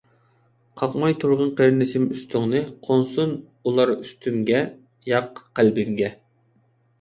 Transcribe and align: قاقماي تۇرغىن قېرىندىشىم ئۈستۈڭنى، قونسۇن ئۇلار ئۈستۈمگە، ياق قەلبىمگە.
قاقماي 0.81 1.15
تۇرغىن 1.23 1.51
قېرىندىشىم 1.59 2.07
ئۈستۈڭنى، 2.15 2.61
قونسۇن 2.87 3.35
ئۇلار 3.51 3.93
ئۈستۈمگە، 3.97 4.63
ياق 5.13 5.43
قەلبىمگە. 5.61 6.11